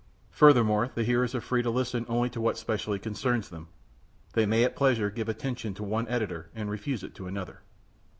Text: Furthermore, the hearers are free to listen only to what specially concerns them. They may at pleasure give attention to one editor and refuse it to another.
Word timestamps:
Furthermore, 0.31 0.89
the 0.95 1.03
hearers 1.03 1.35
are 1.35 1.41
free 1.41 1.61
to 1.61 1.69
listen 1.69 2.07
only 2.09 2.27
to 2.31 2.41
what 2.41 2.57
specially 2.57 2.97
concerns 2.97 3.49
them. 3.49 3.67
They 4.33 4.47
may 4.47 4.63
at 4.63 4.75
pleasure 4.75 5.11
give 5.11 5.29
attention 5.29 5.75
to 5.75 5.83
one 5.83 6.07
editor 6.07 6.49
and 6.55 6.71
refuse 6.71 7.03
it 7.03 7.13
to 7.13 7.27
another. 7.27 7.59